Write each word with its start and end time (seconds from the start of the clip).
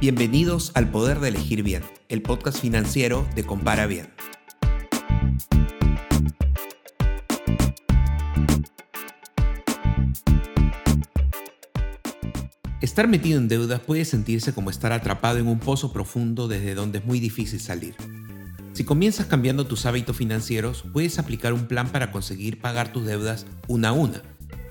Bienvenidos 0.00 0.70
al 0.76 0.92
Poder 0.92 1.18
de 1.18 1.26
Elegir 1.26 1.64
Bien, 1.64 1.82
el 2.08 2.22
podcast 2.22 2.60
financiero 2.60 3.26
de 3.34 3.42
Compara 3.42 3.88
Bien. 3.88 4.06
Estar 12.80 13.08
metido 13.08 13.40
en 13.40 13.48
deudas 13.48 13.80
puede 13.80 14.04
sentirse 14.04 14.54
como 14.54 14.70
estar 14.70 14.92
atrapado 14.92 15.38
en 15.38 15.48
un 15.48 15.58
pozo 15.58 15.92
profundo 15.92 16.46
desde 16.46 16.76
donde 16.76 16.98
es 16.98 17.04
muy 17.04 17.18
difícil 17.18 17.58
salir. 17.58 17.96
Si 18.74 18.84
comienzas 18.84 19.26
cambiando 19.26 19.66
tus 19.66 19.84
hábitos 19.84 20.16
financieros, 20.16 20.84
puedes 20.92 21.18
aplicar 21.18 21.52
un 21.52 21.66
plan 21.66 21.88
para 21.88 22.12
conseguir 22.12 22.60
pagar 22.60 22.92
tus 22.92 23.04
deudas 23.04 23.46
una 23.66 23.88
a 23.88 23.92
una 23.92 24.22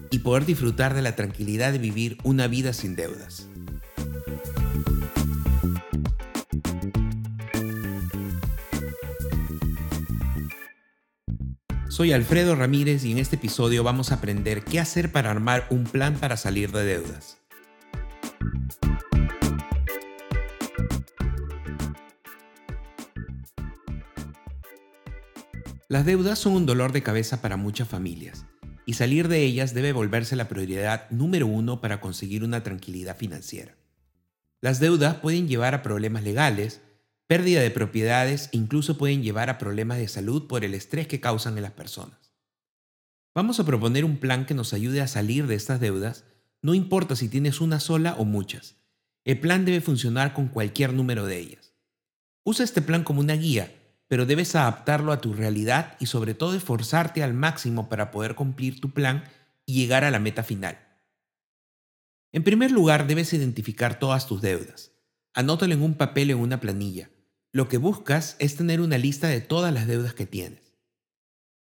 y 0.10 0.20
poder 0.20 0.46
disfrutar 0.46 0.94
de 0.94 1.02
la 1.02 1.18
tranquilidad 1.18 1.74
de 1.74 1.80
vivir 1.80 2.18
una 2.24 2.48
vida 2.48 2.72
sin 2.72 2.96
deudas. 2.96 3.50
Soy 11.98 12.14
Alfredo 12.14 12.56
Ramírez 12.56 13.04
y 13.06 13.12
en 13.12 13.18
este 13.18 13.38
episodio 13.38 13.84
vamos 13.84 14.12
a 14.12 14.16
aprender 14.18 14.64
qué 14.64 14.80
hacer 14.80 15.12
para 15.12 15.32
armar 15.32 15.66
un 15.72 15.84
plan 15.84 16.14
para 16.14 16.38
salir 16.38 16.72
de 16.72 16.86
deudas. 16.86 17.40
Las 25.88 26.06
deudas 26.06 26.38
son 26.38 26.54
un 26.54 26.68
dolor 26.68 26.92
de 26.92 27.02
cabeza 27.02 27.42
para 27.42 27.58
muchas 27.58 27.88
familias 27.88 28.46
y 28.86 28.94
salir 28.94 29.28
de 29.28 29.42
ellas 29.42 29.74
debe 29.74 29.92
volverse 29.92 30.36
la 30.36 30.48
prioridad 30.48 31.10
número 31.10 31.48
uno 31.48 31.82
para 31.82 32.00
conseguir 32.00 32.44
una 32.44 32.62
tranquilidad 32.62 33.18
financiera. 33.18 33.76
Las 34.62 34.80
deudas 34.80 35.16
pueden 35.16 35.48
llevar 35.48 35.74
a 35.74 35.82
problemas 35.82 36.22
legales, 36.22 36.80
pérdida 37.28 37.62
de 37.62 37.72
propiedades 37.72 38.50
e 38.54 38.58
incluso 38.58 38.98
pueden 38.98 39.22
llevar 39.22 39.50
a 39.50 39.58
problemas 39.58 39.98
de 39.98 40.08
salud 40.08 40.48
por 40.48 40.64
el 40.64 40.74
estrés 40.74 41.08
que 41.08 41.20
causan 41.20 41.58
en 41.58 41.64
las 41.64 41.74
personas. 41.74 42.34
Vamos 43.36 43.60
a 43.60 43.66
proponer 43.66 44.06
un 44.06 44.18
plan 44.18 44.46
que 44.46 44.54
nos 44.54 44.74
ayude 44.74 45.02
a 45.02 45.08
salir 45.08 45.46
de 45.46 45.56
estas 45.56 45.80
deudas, 45.80 46.24
no 46.62 46.74
importa 46.74 47.16
si 47.16 47.30
tienes 47.30 47.62
una 47.62 47.80
sola 47.80 48.16
o 48.18 48.26
muchas. 48.26 48.78
El 49.26 49.40
plan 49.40 49.66
debe 49.66 49.82
funcionar 49.82 50.34
con 50.34 50.48
cualquier 50.48 50.94
número 50.94 51.26
de 51.26 51.38
ellas. 51.38 51.74
Usa 52.44 52.64
este 52.64 52.82
plan 52.82 53.04
como 53.04 53.20
una 53.20 53.34
guía, 53.34 53.76
pero 54.08 54.26
debes 54.26 54.56
adaptarlo 54.56 55.12
a 55.12 55.20
tu 55.20 55.34
realidad 55.34 55.98
y 56.00 56.06
sobre 56.06 56.34
todo 56.34 56.56
esforzarte 56.56 57.24
al 57.24 57.34
máximo 57.34 57.90
para 57.90 58.10
poder 58.10 58.36
cumplir 58.36 58.80
tu 58.80 58.92
plan 58.92 59.26
y 59.66 59.76
llegar 59.76 60.06
a 60.06 60.12
la 60.12 60.20
meta 60.20 60.44
final. 60.44 60.80
En 62.32 62.44
primer 62.44 62.72
lugar, 62.72 63.06
debes 63.06 63.34
identificar 63.34 64.00
todas 64.00 64.28
tus 64.28 64.42
deudas. 64.42 64.94
Anótalo 65.34 65.74
en 65.74 65.84
un 65.84 65.96
papel 65.96 66.32
o 66.32 66.38
en 66.38 66.40
una 66.40 66.60
planilla. 66.60 67.10
Lo 67.58 67.68
que 67.68 67.80
buscas 67.80 68.36
es 68.38 68.56
tener 68.56 68.82
una 68.82 69.00
lista 69.00 69.28
de 69.28 69.42
todas 69.42 69.74
las 69.74 69.88
deudas 69.88 70.14
que 70.14 70.28
tienes. 70.28 70.62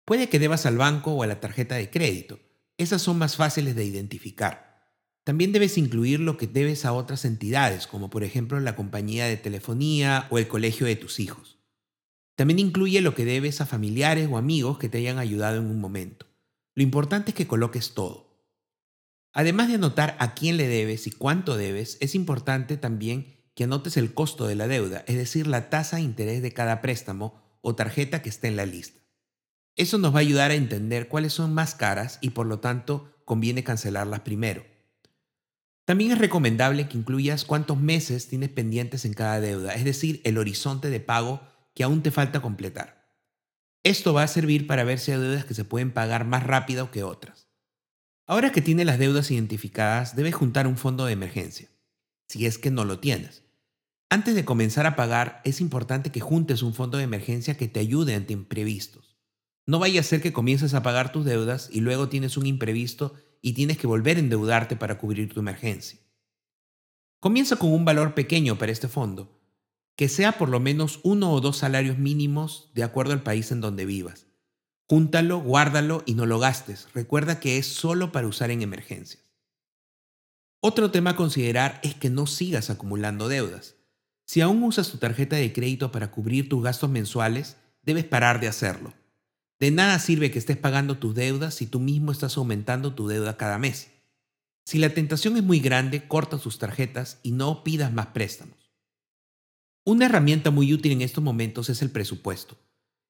Puede 0.05 0.29
que 0.29 0.37
debas 0.37 0.67
al 0.67 0.77
banco 0.77 1.13
o 1.13 1.23
a 1.23 1.25
la 1.25 1.39
tarjeta 1.39 1.73
de 1.77 1.89
crédito. 1.89 2.39
Esas 2.77 3.01
son 3.01 3.17
más 3.17 3.37
fáciles 3.37 3.75
de 3.75 3.85
identificar. 3.85 4.85
También 5.23 5.51
debes 5.51 5.79
incluir 5.79 6.19
lo 6.19 6.37
que 6.37 6.45
debes 6.45 6.85
a 6.85 6.93
otras 6.93 7.25
entidades, 7.25 7.87
como 7.87 8.11
por 8.11 8.23
ejemplo 8.23 8.59
la 8.59 8.75
compañía 8.75 9.25
de 9.25 9.37
telefonía 9.37 10.27
o 10.29 10.37
el 10.37 10.47
colegio 10.47 10.85
de 10.85 10.95
tus 10.95 11.19
hijos. 11.19 11.57
También 12.35 12.59
incluye 12.59 13.01
lo 13.01 13.15
que 13.15 13.25
debes 13.25 13.59
a 13.59 13.65
familiares 13.65 14.29
o 14.31 14.37
amigos 14.37 14.77
que 14.77 14.89
te 14.89 14.99
hayan 14.99 15.17
ayudado 15.17 15.57
en 15.57 15.65
un 15.65 15.81
momento. 15.81 16.27
Lo 16.75 16.83
importante 16.83 17.31
es 17.31 17.35
que 17.35 17.47
coloques 17.47 17.95
todo. 17.95 18.45
Además 19.33 19.69
de 19.69 19.73
anotar 19.73 20.15
a 20.19 20.35
quién 20.35 20.55
le 20.55 20.67
debes 20.67 21.07
y 21.07 21.11
cuánto 21.11 21.57
debes, 21.57 21.97
es 21.99 22.13
importante 22.13 22.77
también 22.77 23.38
que 23.59 23.65
anotes 23.65 23.97
el 23.97 24.13
costo 24.13 24.47
de 24.47 24.55
la 24.55 24.69
deuda, 24.69 25.03
es 25.05 25.17
decir, 25.17 25.45
la 25.45 25.69
tasa 25.69 25.97
de 25.97 26.03
interés 26.03 26.41
de 26.41 26.53
cada 26.53 26.79
préstamo 26.79 27.41
o 27.59 27.75
tarjeta 27.75 28.21
que 28.21 28.29
esté 28.29 28.47
en 28.47 28.55
la 28.55 28.65
lista. 28.65 29.01
Eso 29.75 29.97
nos 29.97 30.13
va 30.13 30.19
a 30.19 30.21
ayudar 30.21 30.51
a 30.51 30.55
entender 30.55 31.09
cuáles 31.09 31.33
son 31.33 31.53
más 31.53 31.75
caras 31.75 32.19
y 32.21 32.29
por 32.29 32.47
lo 32.47 32.61
tanto 32.61 33.11
conviene 33.25 33.65
cancelarlas 33.65 34.21
primero. 34.21 34.63
También 35.83 36.13
es 36.13 36.19
recomendable 36.19 36.87
que 36.87 36.97
incluyas 36.97 37.43
cuántos 37.43 37.77
meses 37.77 38.29
tienes 38.29 38.47
pendientes 38.47 39.03
en 39.03 39.13
cada 39.13 39.41
deuda, 39.41 39.73
es 39.73 39.83
decir, 39.83 40.21
el 40.23 40.37
horizonte 40.37 40.89
de 40.89 41.01
pago 41.01 41.41
que 41.75 41.83
aún 41.83 42.01
te 42.01 42.11
falta 42.11 42.41
completar. 42.41 43.11
Esto 43.83 44.13
va 44.13 44.23
a 44.23 44.29
servir 44.29 44.67
para 44.67 44.85
ver 44.85 44.99
si 44.99 45.11
hay 45.11 45.19
deudas 45.19 45.43
que 45.43 45.53
se 45.53 45.65
pueden 45.65 45.91
pagar 45.91 46.23
más 46.23 46.43
rápido 46.43 46.91
que 46.91 47.03
otras. 47.03 47.49
Ahora 48.25 48.53
que 48.53 48.61
tienes 48.61 48.85
las 48.85 48.99
deudas 48.99 49.29
identificadas, 49.31 50.15
debes 50.15 50.33
juntar 50.33 50.65
un 50.65 50.77
fondo 50.77 51.03
de 51.03 51.11
emergencia, 51.11 51.67
si 52.29 52.45
es 52.45 52.57
que 52.57 52.71
no 52.71 52.85
lo 52.85 52.99
tienes. 52.99 53.43
Antes 54.11 54.33
de 54.33 54.43
comenzar 54.43 54.87
a 54.87 54.95
pagar, 54.95 55.39
es 55.45 55.61
importante 55.61 56.11
que 56.11 56.19
juntes 56.19 56.63
un 56.63 56.73
fondo 56.73 56.97
de 56.97 57.03
emergencia 57.03 57.55
que 57.55 57.67
te 57.67 57.79
ayude 57.79 58.15
ante 58.15 58.33
imprevistos. 58.33 59.19
No 59.67 59.77
vaya 59.77 59.99
a 59.99 60.03
ser 60.03 60.19
que 60.19 60.33
comiences 60.33 60.73
a 60.73 60.81
pagar 60.81 61.11
tus 61.11 61.25
deudas 61.25 61.69
y 61.71 61.81
luego 61.81 62.09
tienes 62.09 62.35
un 62.35 62.47
imprevisto 62.47 63.13
y 63.39 63.53
tienes 63.53 63.77
que 63.77 63.85
volver 63.85 64.17
a 64.17 64.21
endeudarte 64.21 64.75
para 64.75 64.97
cubrir 64.97 65.31
tu 65.31 65.39
emergencia. 65.39 65.99
Comienza 67.19 67.57
con 67.57 67.71
un 67.71 67.85
valor 67.85 68.15
pequeño 68.15 68.57
para 68.57 68.71
este 68.71 68.87
fondo, 68.87 69.39
que 69.95 70.09
sea 70.09 70.39
por 70.39 70.49
lo 70.49 70.59
menos 70.59 71.01
uno 71.03 71.31
o 71.31 71.39
dos 71.39 71.57
salarios 71.57 71.99
mínimos 71.99 72.71
de 72.73 72.81
acuerdo 72.83 73.13
al 73.13 73.21
país 73.21 73.51
en 73.51 73.61
donde 73.61 73.85
vivas. 73.85 74.25
Júntalo, 74.89 75.39
guárdalo 75.39 76.01
y 76.07 76.15
no 76.15 76.25
lo 76.25 76.39
gastes. 76.39 76.87
Recuerda 76.95 77.39
que 77.39 77.59
es 77.59 77.67
solo 77.67 78.11
para 78.11 78.25
usar 78.25 78.49
en 78.49 78.63
emergencias. 78.63 79.23
Otro 80.61 80.89
tema 80.89 81.11
a 81.11 81.15
considerar 81.15 81.79
es 81.83 81.93
que 81.93 82.09
no 82.09 82.25
sigas 82.25 82.71
acumulando 82.71 83.27
deudas. 83.27 83.75
Si 84.29 84.41
aún 84.41 84.61
usas 84.61 84.91
tu 84.91 84.99
tarjeta 84.99 85.37
de 85.37 85.51
crédito 85.51 85.91
para 85.91 86.11
cubrir 86.11 86.49
tus 86.49 86.61
gastos 86.61 86.87
mensuales, 86.87 87.57
debes 87.81 88.05
parar 88.05 88.39
de 88.39 88.47
hacerlo. 88.47 88.93
De 89.59 89.71
nada 89.71 89.97
sirve 89.97 90.29
que 90.29 90.37
estés 90.37 90.55
pagando 90.55 90.99
tus 90.99 91.15
deudas 91.15 91.55
si 91.55 91.65
tú 91.65 91.79
mismo 91.79 92.11
estás 92.11 92.37
aumentando 92.37 92.93
tu 92.93 93.07
deuda 93.07 93.37
cada 93.37 93.57
mes. 93.57 93.89
Si 94.67 94.77
la 94.77 94.93
tentación 94.93 95.35
es 95.35 95.41
muy 95.41 95.59
grande, 95.59 96.07
corta 96.07 96.37
tus 96.37 96.59
tarjetas 96.59 97.19
y 97.23 97.31
no 97.31 97.63
pidas 97.63 97.91
más 97.91 98.05
préstamos. 98.05 98.71
Una 99.83 100.05
herramienta 100.05 100.51
muy 100.51 100.75
útil 100.75 100.91
en 100.91 101.01
estos 101.01 101.23
momentos 101.23 101.71
es 101.71 101.81
el 101.81 101.89
presupuesto. 101.89 102.55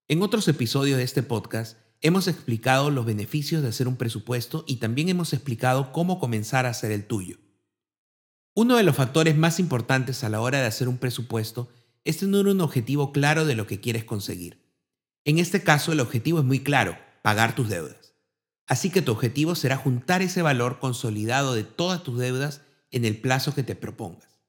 En 0.08 0.22
otros 0.22 0.48
episodios 0.48 0.96
de 0.96 1.04
este 1.04 1.22
podcast 1.22 1.76
hemos 2.00 2.28
explicado 2.28 2.88
los 2.88 3.04
beneficios 3.04 3.62
de 3.62 3.68
hacer 3.68 3.88
un 3.88 3.96
presupuesto 3.96 4.64
y 4.66 4.76
también 4.76 5.10
hemos 5.10 5.34
explicado 5.34 5.92
cómo 5.92 6.18
comenzar 6.18 6.64
a 6.64 6.70
hacer 6.70 6.92
el 6.92 7.04
tuyo. 7.04 7.36
Uno 8.54 8.76
de 8.76 8.82
los 8.82 8.96
factores 8.96 9.36
más 9.36 9.60
importantes 9.60 10.24
a 10.24 10.28
la 10.28 10.40
hora 10.40 10.60
de 10.60 10.66
hacer 10.66 10.88
un 10.88 10.98
presupuesto 10.98 11.68
es 12.04 12.18
tener 12.18 12.46
un 12.46 12.60
objetivo 12.60 13.12
claro 13.12 13.44
de 13.44 13.54
lo 13.54 13.66
que 13.66 13.80
quieres 13.80 14.04
conseguir. 14.04 14.60
En 15.24 15.38
este 15.38 15.62
caso, 15.62 15.92
el 15.92 16.00
objetivo 16.00 16.40
es 16.40 16.44
muy 16.44 16.60
claro, 16.60 16.98
pagar 17.22 17.54
tus 17.54 17.68
deudas. 17.68 18.14
Así 18.66 18.90
que 18.90 19.02
tu 19.02 19.12
objetivo 19.12 19.54
será 19.54 19.76
juntar 19.76 20.22
ese 20.22 20.42
valor 20.42 20.78
consolidado 20.78 21.54
de 21.54 21.64
todas 21.64 22.02
tus 22.02 22.18
deudas 22.18 22.62
en 22.90 23.04
el 23.04 23.20
plazo 23.20 23.54
que 23.54 23.62
te 23.62 23.76
propongas. 23.76 24.40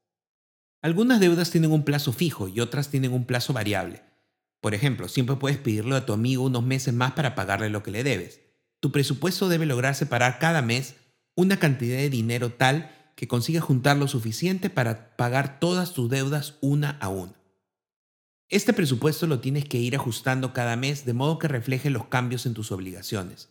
Algunas 0.80 1.20
deudas 1.20 1.50
tienen 1.50 1.70
un 1.70 1.84
plazo 1.84 2.12
fijo 2.12 2.48
y 2.48 2.60
otras 2.60 2.88
tienen 2.88 3.12
un 3.12 3.24
plazo 3.24 3.52
variable. 3.52 4.02
Por 4.60 4.74
ejemplo, 4.74 5.08
siempre 5.08 5.36
puedes 5.36 5.58
pedirle 5.58 5.96
a 5.96 6.06
tu 6.06 6.12
amigo 6.12 6.44
unos 6.44 6.64
meses 6.64 6.94
más 6.94 7.12
para 7.12 7.34
pagarle 7.34 7.70
lo 7.70 7.82
que 7.82 7.92
le 7.92 8.02
debes. 8.02 8.40
Tu 8.80 8.90
presupuesto 8.90 9.48
debe 9.48 9.66
lograr 9.66 9.94
separar 9.94 10.38
cada 10.40 10.62
mes 10.62 10.96
una 11.34 11.58
cantidad 11.58 11.98
de 11.98 12.10
dinero 12.10 12.52
tal 12.52 12.90
que 13.22 13.28
consigas 13.28 13.62
juntar 13.62 13.96
lo 13.98 14.08
suficiente 14.08 14.68
para 14.68 15.14
pagar 15.14 15.60
todas 15.60 15.94
tus 15.94 16.10
deudas 16.10 16.58
una 16.60 16.98
a 17.00 17.08
una. 17.08 17.34
Este 18.48 18.72
presupuesto 18.72 19.28
lo 19.28 19.38
tienes 19.38 19.64
que 19.64 19.78
ir 19.78 19.94
ajustando 19.94 20.52
cada 20.52 20.74
mes 20.74 21.04
de 21.04 21.12
modo 21.12 21.38
que 21.38 21.46
refleje 21.46 21.88
los 21.88 22.06
cambios 22.06 22.46
en 22.46 22.54
tus 22.54 22.72
obligaciones. 22.72 23.50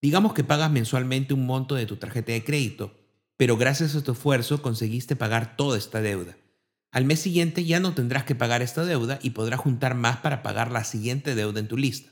Digamos 0.00 0.32
que 0.32 0.42
pagas 0.42 0.70
mensualmente 0.70 1.34
un 1.34 1.44
monto 1.44 1.74
de 1.74 1.84
tu 1.84 1.96
tarjeta 1.96 2.32
de 2.32 2.44
crédito, 2.44 2.94
pero 3.36 3.58
gracias 3.58 3.94
a 3.94 4.02
tu 4.02 4.12
esfuerzo 4.12 4.62
conseguiste 4.62 5.16
pagar 5.16 5.54
toda 5.54 5.76
esta 5.76 6.00
deuda. 6.00 6.38
Al 6.90 7.04
mes 7.04 7.20
siguiente 7.20 7.66
ya 7.66 7.78
no 7.78 7.92
tendrás 7.92 8.24
que 8.24 8.34
pagar 8.34 8.62
esta 8.62 8.86
deuda 8.86 9.18
y 9.20 9.30
podrás 9.30 9.60
juntar 9.60 9.94
más 9.94 10.16
para 10.20 10.42
pagar 10.42 10.70
la 10.70 10.84
siguiente 10.84 11.34
deuda 11.34 11.60
en 11.60 11.68
tu 11.68 11.76
lista. 11.76 12.10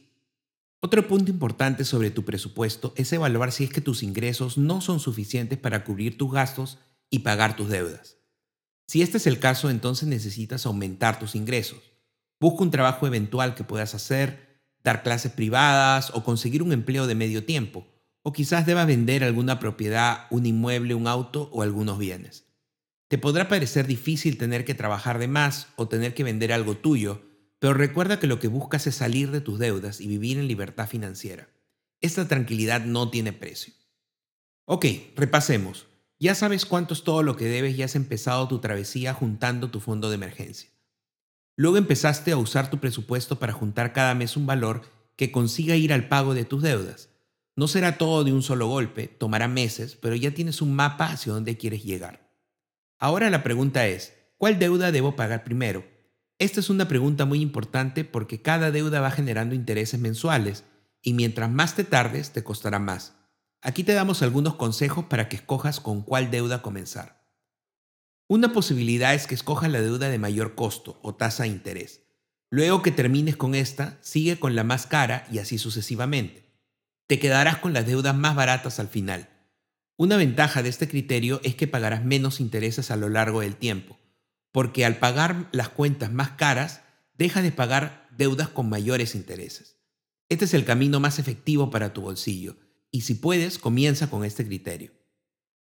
Otro 0.80 1.08
punto 1.08 1.30
importante 1.30 1.86
sobre 1.86 2.10
tu 2.10 2.26
presupuesto 2.26 2.92
es 2.96 3.10
evaluar 3.14 3.50
si 3.50 3.64
es 3.64 3.70
que 3.70 3.80
tus 3.80 4.02
ingresos 4.02 4.58
no 4.58 4.82
son 4.82 5.00
suficientes 5.00 5.58
para 5.58 5.84
cubrir 5.84 6.18
tus 6.18 6.30
gastos 6.30 6.78
y 7.10 7.20
pagar 7.20 7.56
tus 7.56 7.68
deudas. 7.68 8.18
Si 8.86 9.02
este 9.02 9.18
es 9.18 9.26
el 9.26 9.38
caso, 9.38 9.68
entonces 9.70 10.08
necesitas 10.08 10.64
aumentar 10.66 11.18
tus 11.18 11.34
ingresos. 11.34 11.92
Busca 12.40 12.62
un 12.62 12.70
trabajo 12.70 13.06
eventual 13.06 13.54
que 13.54 13.64
puedas 13.64 13.94
hacer, 13.94 14.62
dar 14.82 15.02
clases 15.02 15.32
privadas 15.32 16.10
o 16.14 16.24
conseguir 16.24 16.62
un 16.62 16.72
empleo 16.72 17.06
de 17.06 17.14
medio 17.14 17.44
tiempo. 17.44 17.86
O 18.22 18.32
quizás 18.32 18.66
debas 18.66 18.86
vender 18.86 19.24
alguna 19.24 19.58
propiedad, 19.58 20.26
un 20.30 20.46
inmueble, 20.46 20.94
un 20.94 21.06
auto 21.06 21.50
o 21.52 21.62
algunos 21.62 21.98
bienes. 21.98 22.46
Te 23.08 23.18
podrá 23.18 23.48
parecer 23.48 23.86
difícil 23.86 24.38
tener 24.38 24.64
que 24.64 24.74
trabajar 24.74 25.18
de 25.18 25.28
más 25.28 25.68
o 25.76 25.88
tener 25.88 26.14
que 26.14 26.24
vender 26.24 26.52
algo 26.52 26.76
tuyo, 26.76 27.22
pero 27.58 27.74
recuerda 27.74 28.20
que 28.20 28.26
lo 28.26 28.38
que 28.38 28.48
buscas 28.48 28.86
es 28.86 28.94
salir 28.94 29.30
de 29.30 29.40
tus 29.40 29.58
deudas 29.58 30.00
y 30.00 30.06
vivir 30.06 30.38
en 30.38 30.46
libertad 30.46 30.88
financiera. 30.88 31.48
Esta 32.00 32.28
tranquilidad 32.28 32.84
no 32.84 33.10
tiene 33.10 33.32
precio. 33.32 33.74
Ok, 34.66 34.86
repasemos. 35.16 35.86
Ya 36.20 36.34
sabes 36.34 36.66
cuánto 36.66 36.94
es 36.94 37.04
todo 37.04 37.22
lo 37.22 37.36
que 37.36 37.44
debes 37.44 37.78
y 37.78 37.82
has 37.82 37.94
empezado 37.94 38.48
tu 38.48 38.58
travesía 38.58 39.14
juntando 39.14 39.70
tu 39.70 39.78
fondo 39.78 40.08
de 40.08 40.16
emergencia. 40.16 40.70
Luego 41.56 41.76
empezaste 41.76 42.32
a 42.32 42.36
usar 42.36 42.70
tu 42.70 42.78
presupuesto 42.78 43.38
para 43.38 43.52
juntar 43.52 43.92
cada 43.92 44.14
mes 44.14 44.36
un 44.36 44.46
valor 44.46 44.82
que 45.16 45.30
consiga 45.30 45.76
ir 45.76 45.92
al 45.92 46.08
pago 46.08 46.34
de 46.34 46.44
tus 46.44 46.62
deudas. 46.62 47.10
No 47.54 47.68
será 47.68 47.98
todo 47.98 48.24
de 48.24 48.32
un 48.32 48.42
solo 48.42 48.66
golpe, 48.68 49.08
tomará 49.08 49.48
meses, 49.48 49.96
pero 49.96 50.14
ya 50.14 50.32
tienes 50.32 50.62
un 50.62 50.74
mapa 50.74 51.06
hacia 51.06 51.32
dónde 51.32 51.56
quieres 51.56 51.84
llegar. 51.84 52.32
Ahora 52.98 53.30
la 53.30 53.42
pregunta 53.42 53.86
es, 53.86 54.14
¿cuál 54.36 54.58
deuda 54.58 54.92
debo 54.92 55.14
pagar 55.14 55.44
primero? 55.44 55.84
Esta 56.38 56.60
es 56.60 56.70
una 56.70 56.86
pregunta 56.86 57.24
muy 57.24 57.40
importante 57.40 58.04
porque 58.04 58.42
cada 58.42 58.70
deuda 58.70 59.00
va 59.00 59.10
generando 59.10 59.56
intereses 59.56 59.98
mensuales 59.98 60.64
y 61.02 61.14
mientras 61.14 61.50
más 61.50 61.74
te 61.74 61.84
tardes 61.84 62.32
te 62.32 62.44
costará 62.44 62.78
más. 62.78 63.17
Aquí 63.60 63.82
te 63.82 63.92
damos 63.92 64.22
algunos 64.22 64.54
consejos 64.54 65.06
para 65.06 65.28
que 65.28 65.36
escojas 65.36 65.80
con 65.80 66.02
cuál 66.02 66.30
deuda 66.30 66.62
comenzar. 66.62 67.26
Una 68.28 68.52
posibilidad 68.52 69.14
es 69.14 69.26
que 69.26 69.34
escojas 69.34 69.70
la 69.70 69.80
deuda 69.80 70.08
de 70.10 70.18
mayor 70.18 70.54
costo 70.54 71.00
o 71.02 71.14
tasa 71.14 71.42
de 71.42 71.48
interés. 71.48 72.02
Luego 72.50 72.82
que 72.82 72.92
termines 72.92 73.36
con 73.36 73.54
esta, 73.54 73.98
sigue 74.00 74.38
con 74.38 74.54
la 74.54 74.64
más 74.64 74.86
cara 74.86 75.26
y 75.32 75.38
así 75.38 75.58
sucesivamente. 75.58 76.44
Te 77.08 77.18
quedarás 77.18 77.56
con 77.56 77.72
las 77.72 77.86
deudas 77.86 78.14
más 78.14 78.36
baratas 78.36 78.78
al 78.78 78.88
final. 78.88 79.28
Una 79.96 80.16
ventaja 80.16 80.62
de 80.62 80.68
este 80.68 80.88
criterio 80.88 81.40
es 81.42 81.56
que 81.56 81.66
pagarás 81.66 82.04
menos 82.04 82.38
intereses 82.38 82.92
a 82.92 82.96
lo 82.96 83.08
largo 83.08 83.40
del 83.40 83.56
tiempo, 83.56 83.98
porque 84.52 84.84
al 84.84 84.98
pagar 84.98 85.48
las 85.50 85.68
cuentas 85.68 86.12
más 86.12 86.30
caras, 86.30 86.82
dejas 87.14 87.42
de 87.42 87.50
pagar 87.50 88.08
deudas 88.16 88.48
con 88.48 88.68
mayores 88.68 89.16
intereses. 89.16 89.78
Este 90.28 90.44
es 90.44 90.54
el 90.54 90.64
camino 90.64 91.00
más 91.00 91.18
efectivo 91.18 91.70
para 91.70 91.92
tu 91.92 92.02
bolsillo, 92.02 92.56
y 92.90 93.02
si 93.02 93.14
puedes, 93.14 93.58
comienza 93.58 94.10
con 94.10 94.24
este 94.24 94.46
criterio. 94.46 94.92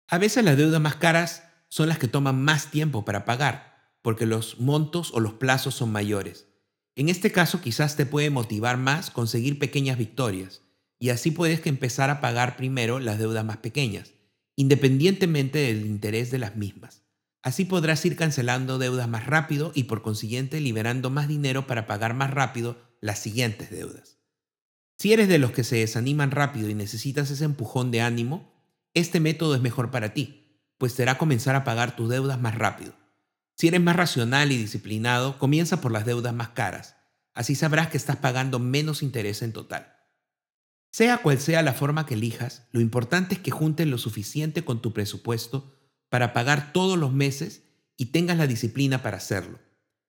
A 0.07 0.17
veces 0.17 0.43
las 0.43 0.57
deudas 0.57 0.81
más 0.81 0.95
caras 0.95 1.43
son 1.67 1.87
las 1.87 1.99
que 1.99 2.07
toman 2.07 2.41
más 2.41 2.71
tiempo 2.71 3.05
para 3.05 3.25
pagar, 3.25 3.93
porque 4.01 4.25
los 4.25 4.59
montos 4.59 5.11
o 5.13 5.19
los 5.19 5.33
plazos 5.33 5.75
son 5.75 5.91
mayores. 5.91 6.47
En 6.95 7.09
este 7.09 7.31
caso 7.31 7.61
quizás 7.61 7.95
te 7.95 8.05
puede 8.05 8.29
motivar 8.29 8.77
más 8.77 9.11
conseguir 9.11 9.59
pequeñas 9.59 9.97
victorias, 9.97 10.63
y 10.99 11.09
así 11.09 11.31
puedes 11.31 11.65
empezar 11.65 12.09
a 12.09 12.19
pagar 12.21 12.57
primero 12.57 12.99
las 12.99 13.19
deudas 13.19 13.45
más 13.45 13.57
pequeñas, 13.57 14.13
independientemente 14.55 15.59
del 15.59 15.85
interés 15.85 16.31
de 16.31 16.39
las 16.39 16.55
mismas. 16.55 17.03
Así 17.41 17.63
podrás 17.63 18.03
ir 18.05 18.17
cancelando 18.17 18.79
deudas 18.79 19.07
más 19.07 19.25
rápido 19.25 19.71
y 19.73 19.83
por 19.83 20.01
consiguiente 20.01 20.59
liberando 20.59 21.09
más 21.09 21.29
dinero 21.29 21.67
para 21.67 21.87
pagar 21.87 22.13
más 22.13 22.31
rápido 22.31 22.77
las 22.99 23.19
siguientes 23.19 23.69
deudas. 23.69 24.18
Si 24.99 25.13
eres 25.13 25.27
de 25.29 25.39
los 25.39 25.51
que 25.51 25.63
se 25.63 25.77
desaniman 25.77 26.29
rápido 26.29 26.69
y 26.69 26.75
necesitas 26.75 27.31
ese 27.31 27.45
empujón 27.45 27.89
de 27.89 28.01
ánimo, 28.01 28.53
este 28.93 29.19
método 29.19 29.55
es 29.55 29.61
mejor 29.61 29.89
para 29.89 30.13
ti 30.13 30.39
pues 30.79 30.95
te 30.95 31.03
hará 31.03 31.19
comenzar 31.19 31.55
a 31.55 31.63
pagar 31.63 31.95
tus 31.95 32.09
deudas 32.09 32.39
más 32.39 32.55
rápido. 32.55 32.95
Si 33.55 33.67
eres 33.67 33.81
más 33.81 33.97
racional 33.97 34.51
y 34.51 34.57
disciplinado, 34.57 35.37
comienza 35.37 35.81
por 35.81 35.91
las 35.91 36.05
deudas 36.05 36.33
más 36.33 36.49
caras. 36.49 36.95
Así 37.33 37.53
sabrás 37.53 37.89
que 37.89 37.97
estás 37.97 38.15
pagando 38.15 38.57
menos 38.59 39.03
interés 39.03 39.41
en 39.41 39.51
total. 39.51 39.93
Sea 40.91 41.17
cual 41.17 41.39
sea 41.39 41.61
la 41.61 41.73
forma 41.73 42.05
que 42.05 42.13
elijas, 42.15 42.63
lo 42.71 42.79
importante 42.79 43.35
es 43.35 43.41
que 43.41 43.51
juntes 43.51 43.85
lo 43.87 43.97
suficiente 43.97 44.63
con 44.63 44.81
tu 44.81 44.93
presupuesto 44.93 45.77
para 46.07 46.33
pagar 46.33 46.71
todos 46.71 46.97
los 46.97 47.11
meses 47.13 47.63
y 47.97 48.07
tengas 48.07 48.37
la 48.37 48.47
disciplina 48.47 49.03
para 49.03 49.17
hacerlo. 49.17 49.59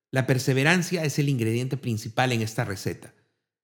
La 0.09 0.25
perseverancia 0.25 1.03
es 1.03 1.19
el 1.19 1.27
ingrediente 1.27 1.75
principal 1.75 2.31
en 2.31 2.41
esta 2.41 2.63
receta. 2.63 3.13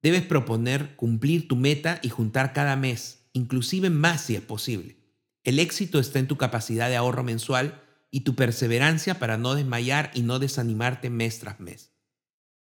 Debes 0.01 0.23
proponer 0.23 0.95
cumplir 0.95 1.47
tu 1.47 1.55
meta 1.55 1.99
y 2.01 2.09
juntar 2.09 2.53
cada 2.53 2.75
mes, 2.75 3.27
inclusive 3.33 3.89
más 3.89 4.21
si 4.21 4.35
es 4.35 4.41
posible. 4.41 4.97
El 5.43 5.59
éxito 5.59 5.99
está 5.99 6.19
en 6.19 6.27
tu 6.27 6.37
capacidad 6.37 6.89
de 6.89 6.97
ahorro 6.97 7.23
mensual 7.23 7.81
y 8.11 8.21
tu 8.21 8.35
perseverancia 8.35 9.19
para 9.19 9.37
no 9.37 9.55
desmayar 9.55 10.11
y 10.13 10.21
no 10.21 10.39
desanimarte 10.39 11.09
mes 11.09 11.39
tras 11.39 11.59
mes. 11.59 11.91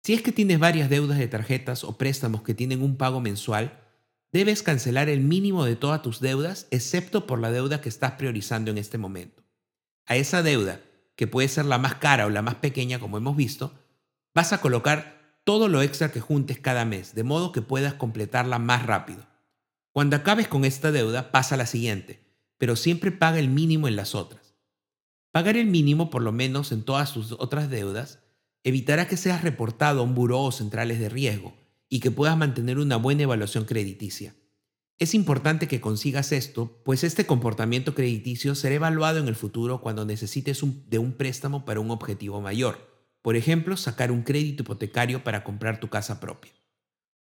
Si 0.02 0.14
es 0.14 0.22
que 0.22 0.32
tienes 0.32 0.58
varias 0.58 0.88
deudas 0.88 1.18
de 1.18 1.28
tarjetas 1.28 1.84
o 1.84 1.98
préstamos 1.98 2.42
que 2.42 2.54
tienen 2.54 2.82
un 2.82 2.96
pago 2.96 3.20
mensual, 3.20 3.78
debes 4.32 4.62
cancelar 4.62 5.08
el 5.08 5.20
mínimo 5.20 5.64
de 5.64 5.76
todas 5.76 6.02
tus 6.02 6.20
deudas 6.20 6.66
excepto 6.70 7.26
por 7.26 7.38
la 7.38 7.50
deuda 7.50 7.80
que 7.80 7.88
estás 7.88 8.12
priorizando 8.12 8.70
en 8.70 8.78
este 8.78 8.96
momento. 8.96 9.42
A 10.06 10.16
esa 10.16 10.42
deuda, 10.42 10.80
que 11.16 11.26
puede 11.26 11.48
ser 11.48 11.66
la 11.66 11.78
más 11.78 11.96
cara 11.96 12.26
o 12.26 12.30
la 12.30 12.42
más 12.42 12.54
pequeña 12.56 12.98
como 12.98 13.18
hemos 13.18 13.36
visto, 13.36 13.74
vas 14.34 14.52
a 14.52 14.60
colocar 14.60 15.19
todo 15.44 15.68
lo 15.68 15.82
extra 15.82 16.10
que 16.12 16.20
juntes 16.20 16.58
cada 16.58 16.84
mes, 16.84 17.14
de 17.14 17.24
modo 17.24 17.52
que 17.52 17.62
puedas 17.62 17.94
completarla 17.94 18.58
más 18.58 18.86
rápido. 18.86 19.26
Cuando 19.92 20.16
acabes 20.16 20.48
con 20.48 20.64
esta 20.64 20.92
deuda, 20.92 21.32
pasa 21.32 21.54
a 21.54 21.58
la 21.58 21.66
siguiente 21.66 22.30
pero 22.60 22.76
siempre 22.76 23.10
paga 23.10 23.38
el 23.38 23.48
mínimo 23.48 23.88
en 23.88 23.96
las 23.96 24.14
otras. 24.14 24.54
Pagar 25.32 25.56
el 25.56 25.66
mínimo, 25.66 26.10
por 26.10 26.20
lo 26.20 26.30
menos 26.30 26.72
en 26.72 26.82
todas 26.82 27.08
sus 27.08 27.32
otras 27.32 27.70
deudas, 27.70 28.18
evitará 28.64 29.08
que 29.08 29.16
seas 29.16 29.42
reportado 29.42 30.00
a 30.00 30.02
un 30.02 30.14
buró 30.14 30.42
o 30.42 30.52
centrales 30.52 31.00
de 31.00 31.08
riesgo 31.08 31.54
y 31.88 32.00
que 32.00 32.10
puedas 32.10 32.36
mantener 32.36 32.78
una 32.78 32.96
buena 32.96 33.22
evaluación 33.22 33.64
crediticia. 33.64 34.34
Es 34.98 35.14
importante 35.14 35.68
que 35.68 35.80
consigas 35.80 36.32
esto, 36.32 36.82
pues 36.84 37.02
este 37.02 37.24
comportamiento 37.24 37.94
crediticio 37.94 38.54
será 38.54 38.74
evaluado 38.74 39.18
en 39.18 39.28
el 39.28 39.36
futuro 39.36 39.80
cuando 39.80 40.04
necesites 40.04 40.60
de 40.90 40.98
un 40.98 41.14
préstamo 41.14 41.64
para 41.64 41.80
un 41.80 41.90
objetivo 41.90 42.42
mayor, 42.42 42.89
por 43.22 43.36
ejemplo, 43.36 43.76
sacar 43.76 44.10
un 44.12 44.22
crédito 44.22 44.62
hipotecario 44.62 45.24
para 45.24 45.44
comprar 45.44 45.80
tu 45.80 45.88
casa 45.88 46.20
propia. 46.20 46.52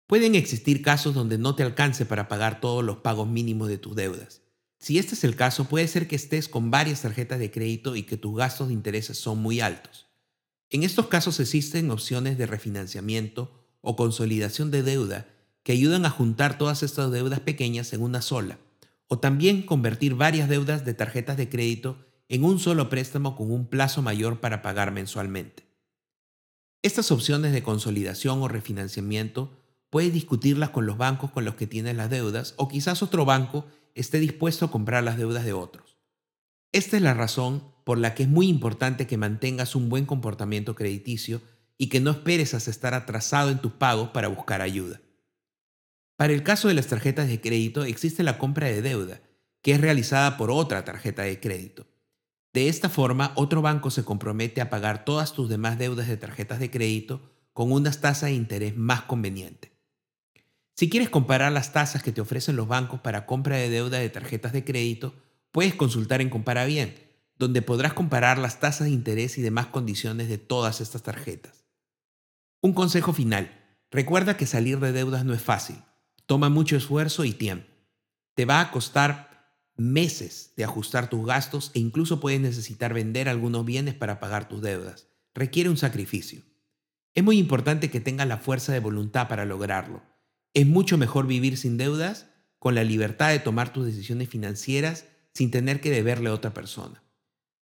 Pueden 0.08 0.36
existir 0.36 0.82
casos 0.82 1.14
donde 1.14 1.38
no 1.38 1.56
te 1.56 1.64
alcance 1.64 2.06
para 2.06 2.28
pagar 2.28 2.62
todos 2.62 2.84
los 2.84 2.98
pagos 2.98 3.28
mínimos 3.28 3.68
de 3.68 3.78
tus 3.78 3.96
deudas. 3.96 4.42
Si 4.80 4.98
este 4.98 5.16
es 5.16 5.24
el 5.24 5.36
caso, 5.36 5.66
puede 5.66 5.88
ser 5.88 6.08
que 6.08 6.16
estés 6.16 6.48
con 6.48 6.72
varias 6.72 7.02
tarjetas 7.02 7.40
de 7.40 7.52
crédito 7.52 7.96
y 7.96 8.04
que 8.04 8.16
tus 8.16 8.38
gastos 8.38 8.68
de 8.68 8.74
intereses 8.74 9.18
son 9.18 9.40
muy 9.40 9.60
altos. 9.60 10.08
En 10.70 10.84
estos 10.84 11.08
casos 11.08 11.40
existen 11.40 11.92
opciones 11.92 12.38
de 12.38 12.46
refinanciamiento 12.46 13.66
o 13.82 13.96
consolidación 13.96 14.72
de 14.72 14.84
deuda 14.84 15.28
que 15.64 15.72
ayudan 15.72 16.06
a 16.06 16.10
juntar 16.10 16.58
todas 16.58 16.84
estas 16.84 17.12
deudas 17.12 17.42
pequeñas 17.42 17.92
en 17.92 18.02
una 18.02 18.22
sola, 18.22 18.60
o 19.08 19.20
también 19.20 19.64
convertir 19.64 20.16
varias 20.16 20.48
deudas 20.48 20.86
de 20.86 20.94
tarjetas 20.94 21.38
de 21.38 21.50
crédito 21.50 21.98
en 22.30 22.44
un 22.44 22.60
solo 22.60 22.90
préstamo 22.90 23.36
con 23.36 23.52
un 23.52 23.68
plazo 23.68 24.02
mayor 24.02 24.40
para 24.40 24.62
pagar 24.62 24.92
mensualmente. 24.92 25.67
Estas 26.88 27.12
opciones 27.12 27.52
de 27.52 27.64
consolidación 27.64 28.42
o 28.42 28.48
refinanciamiento 28.48 29.52
puedes 29.90 30.14
discutirlas 30.14 30.70
con 30.70 30.86
los 30.86 30.98
bancos 30.98 31.32
con 31.32 31.44
los 31.44 31.56
que 31.56 31.68
tienes 31.68 31.98
las 31.98 32.10
deudas 32.10 32.54
o 32.56 32.70
quizás 32.70 33.04
otro 33.04 33.26
banco 33.26 33.66
esté 33.94 34.22
dispuesto 34.22 34.64
a 34.64 34.72
comprar 34.72 35.04
las 35.04 35.18
deudas 35.18 35.44
de 35.44 35.52
otros. 35.52 35.98
Esta 36.72 36.96
es 36.96 37.04
la 37.04 37.14
razón 37.14 37.62
por 37.84 37.98
la 37.98 38.16
que 38.16 38.24
es 38.24 38.30
muy 38.30 38.48
importante 38.48 39.06
que 39.06 39.18
mantengas 39.18 39.76
un 39.76 39.90
buen 39.90 40.06
comportamiento 40.06 40.76
crediticio 40.76 41.42
y 41.78 41.90
que 41.90 42.00
no 42.00 42.12
esperes 42.12 42.54
hasta 42.54 42.72
estar 42.72 42.94
atrasado 42.94 43.50
en 43.50 43.60
tus 43.60 43.74
pagos 43.74 44.12
para 44.12 44.30
buscar 44.30 44.62
ayuda. 44.62 45.02
Para 46.16 46.32
el 46.32 46.42
caso 46.42 46.70
de 46.70 46.74
las 46.74 46.88
tarjetas 46.88 47.28
de 47.28 47.42
crédito 47.42 47.84
existe 47.84 48.24
la 48.24 48.38
compra 48.38 48.68
de 48.68 48.82
deuda, 48.82 49.20
que 49.62 49.74
es 49.74 49.82
realizada 49.82 50.38
por 50.38 50.52
otra 50.52 50.86
tarjeta 50.86 51.24
de 51.24 51.38
crédito. 51.42 51.86
De 52.58 52.70
esta 52.70 52.90
forma, 52.90 53.34
otro 53.36 53.62
banco 53.62 53.92
se 53.92 54.04
compromete 54.04 54.62
a 54.62 54.72
pagar 54.72 55.06
todas 55.06 55.34
tus 55.34 55.48
demás 55.48 55.78
deudas 55.78 56.08
de 56.08 56.18
tarjetas 56.18 56.60
de 56.60 56.72
crédito 56.72 57.22
con 57.54 57.72
unas 57.72 58.02
tasas 58.02 58.32
de 58.32 58.36
interés 58.36 58.76
más 58.76 59.04
convenientes. 59.04 59.74
Si 60.74 60.90
quieres 60.90 61.12
comparar 61.12 61.52
las 61.52 61.72
tasas 61.72 62.02
que 62.02 62.12
te 62.12 62.20
ofrecen 62.20 62.56
los 62.56 62.68
bancos 62.68 63.02
para 63.02 63.28
compra 63.28 63.58
de 63.58 63.70
deuda 63.70 64.00
de 64.00 64.10
tarjetas 64.10 64.54
de 64.54 64.64
crédito, 64.64 65.14
puedes 65.52 65.76
consultar 65.76 66.20
en 66.20 66.32
Comparabien, 66.32 66.96
donde 67.38 67.62
podrás 67.62 67.94
comparar 67.94 68.40
las 68.40 68.60
tasas 68.60 68.88
de 68.88 68.94
interés 68.94 69.38
y 69.38 69.44
demás 69.44 69.68
condiciones 69.68 70.28
de 70.28 70.40
todas 70.40 70.82
estas 70.82 71.04
tarjetas. 71.04 71.64
Un 72.62 72.74
consejo 72.74 73.14
final. 73.14 73.52
Recuerda 73.92 74.36
que 74.36 74.48
salir 74.48 74.80
de 74.80 74.94
deudas 74.94 75.26
no 75.26 75.36
es 75.36 75.44
fácil. 75.44 75.76
Toma 76.26 76.50
mucho 76.50 76.76
esfuerzo 76.76 77.24
y 77.24 77.34
tiempo. 77.34 77.72
Te 78.34 78.46
va 78.46 78.62
a 78.62 78.72
costar 78.72 79.27
meses 79.78 80.54
de 80.58 80.64
ajustar 80.64 81.10
tus 81.10 81.26
gastos 81.26 81.72
e 81.74 81.80
incluso 81.80 82.20
puedes 82.20 82.42
necesitar 82.42 82.94
vender 82.94 83.30
algunos 83.30 83.66
bienes 83.66 83.94
para 83.94 84.20
pagar 84.20 84.48
tus 84.48 84.62
deudas. 84.62 85.08
Requiere 85.34 85.70
un 85.70 85.78
sacrificio. 85.78 86.42
Es 87.14 87.24
muy 87.24 87.38
importante 87.38 87.90
que 87.90 88.00
tengas 88.00 88.28
la 88.28 88.38
fuerza 88.38 88.74
de 88.74 88.80
voluntad 88.80 89.28
para 89.28 89.46
lograrlo 89.46 90.02
es 90.58 90.66
mucho 90.66 90.98
mejor 90.98 91.28
vivir 91.28 91.56
sin 91.56 91.78
deudas, 91.78 92.32
con 92.58 92.74
la 92.74 92.84
libertad 92.84 93.30
de 93.30 93.38
tomar 93.38 93.72
tus 93.72 93.86
decisiones 93.86 94.28
financieras 94.28 95.06
sin 95.32 95.52
tener 95.52 95.82
que 95.82 95.92
deberle 95.92 96.30
a 96.30 96.34
otra 96.34 96.52
persona. 96.52 97.04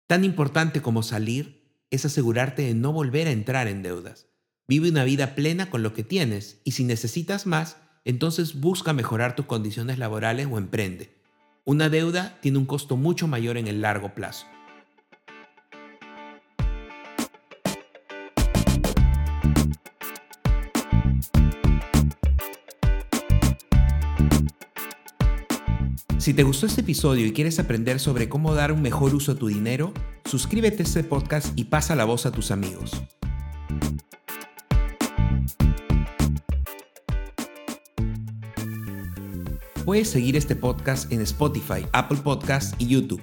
Tan 0.08 0.25
importante 0.25 0.82
como 0.82 1.01
salir 1.01 1.86
es 1.89 2.03
asegurarte 2.03 2.63
de 2.63 2.74
no 2.74 2.91
volver 2.91 3.30
a 3.30 3.32
entrar 3.32 3.70
en 3.70 3.82
deudas. 3.82 4.27
Vive 4.68 4.89
una 4.89 5.06
vida 5.06 5.36
plena 5.36 5.70
con 5.70 5.84
lo 5.84 5.94
que 5.94 6.03
tienes 6.03 6.60
y 6.65 6.72
si 6.72 6.84
necesitas 6.84 7.46
más, 7.46 7.77
entonces 8.03 8.60
busca 8.60 8.91
mejorar 8.91 9.38
tus 9.38 9.46
condiciones 9.46 9.98
laborales 9.98 10.48
o 10.51 10.58
emprende. 10.58 11.21
Una 11.63 11.89
deuda 11.89 12.39
tiene 12.41 12.58
un 12.58 12.65
costo 12.65 12.98
mucho 12.98 13.27
mayor 13.27 13.56
en 13.56 13.68
el 13.68 13.82
largo 13.82 14.15
plazo. 14.15 14.48
Si 26.18 26.34
te 26.34 26.41
gustó 26.41 26.65
este 26.65 26.82
episodio 26.82 27.27
y 27.27 27.32
quieres 27.32 27.60
aprender 27.60 28.00
sobre 28.00 28.27
cómo 28.27 28.56
dar 28.56 28.72
un 28.72 28.82
mejor 28.82 29.13
uso 29.13 29.34
a 29.34 29.36
tu 29.36 29.48
dinero, 29.48 29.94
suscríbete 30.25 30.82
a 30.82 30.86
este 30.86 31.03
podcast 31.03 31.48
y 31.56 31.65
pasa 31.65 31.96
la 31.96 32.06
voz 32.06 32.25
a 32.25 32.32
tus 32.32 32.50
amigos. 32.50 33.03
Puedes 39.86 40.12
seguir 40.12 40.36
este 40.36 40.56
podcast 40.56 41.12
en 41.12 41.22
Spotify, 41.22 41.88
Apple 41.92 42.20
Podcasts 42.24 42.76
y 42.78 42.88
YouTube. 42.88 43.22